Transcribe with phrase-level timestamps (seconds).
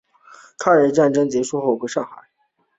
[0.57, 2.23] 抗日战争结束后回到上海。